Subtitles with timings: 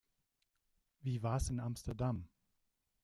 [1.01, 2.27] Wie war's in Amsterdam?